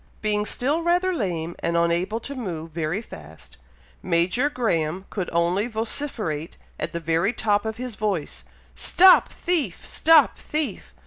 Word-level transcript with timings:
Being 0.23 0.47
still 0.47 0.81
rather 0.81 1.13
lame, 1.13 1.55
and 1.59 1.77
unable 1.77 2.19
to 2.21 2.33
move 2.33 2.71
very 2.71 3.03
fast, 3.03 3.57
Major 4.01 4.49
Graham 4.49 5.05
could 5.11 5.29
only 5.31 5.67
vociferate 5.67 6.57
at 6.79 6.91
the 6.91 6.99
very 6.99 7.33
top 7.33 7.65
of 7.67 7.77
his 7.77 7.95
voice, 7.95 8.43
"Stop 8.73 9.29
thief! 9.31 9.85
stop 9.87 10.39
thief!" 10.39 10.95